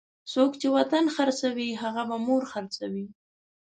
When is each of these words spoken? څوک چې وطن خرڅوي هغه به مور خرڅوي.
څوک 0.33 0.51
چې 0.61 0.67
وطن 0.77 1.03
خرڅوي 1.15 1.69
هغه 1.81 2.03
به 2.09 2.17
مور 2.27 2.43
خرڅوي. 2.51 3.05